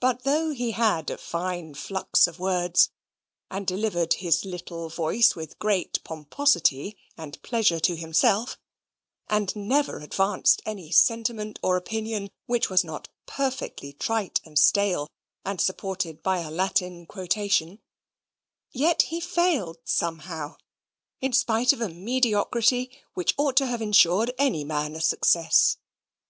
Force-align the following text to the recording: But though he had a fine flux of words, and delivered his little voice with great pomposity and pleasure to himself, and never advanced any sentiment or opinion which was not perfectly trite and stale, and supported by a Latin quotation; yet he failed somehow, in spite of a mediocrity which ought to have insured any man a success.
But 0.00 0.22
though 0.22 0.52
he 0.54 0.70
had 0.70 1.10
a 1.10 1.18
fine 1.18 1.74
flux 1.74 2.26
of 2.26 2.38
words, 2.38 2.88
and 3.50 3.66
delivered 3.66 4.14
his 4.14 4.46
little 4.46 4.88
voice 4.88 5.36
with 5.36 5.58
great 5.58 6.02
pomposity 6.02 6.96
and 7.18 7.42
pleasure 7.42 7.78
to 7.78 7.94
himself, 7.94 8.58
and 9.28 9.54
never 9.54 9.98
advanced 9.98 10.62
any 10.64 10.90
sentiment 10.90 11.58
or 11.62 11.76
opinion 11.76 12.30
which 12.46 12.70
was 12.70 12.84
not 12.84 13.10
perfectly 13.26 13.92
trite 13.92 14.40
and 14.46 14.58
stale, 14.58 15.10
and 15.44 15.60
supported 15.60 16.22
by 16.22 16.38
a 16.38 16.50
Latin 16.50 17.04
quotation; 17.04 17.82
yet 18.72 19.02
he 19.02 19.20
failed 19.20 19.76
somehow, 19.84 20.56
in 21.20 21.34
spite 21.34 21.74
of 21.74 21.82
a 21.82 21.90
mediocrity 21.90 22.90
which 23.12 23.34
ought 23.36 23.58
to 23.58 23.66
have 23.66 23.82
insured 23.82 24.32
any 24.38 24.64
man 24.64 24.96
a 24.96 25.02
success. 25.02 25.76